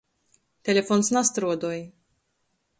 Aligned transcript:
Telefons 0.69 1.13
nastruodoj. 1.17 1.77